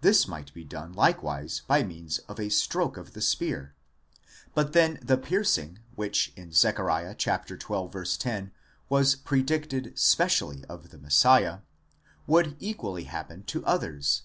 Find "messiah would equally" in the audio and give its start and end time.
10.96-13.04